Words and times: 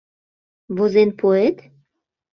Возен 0.75 1.09
пуэт? 1.19 1.57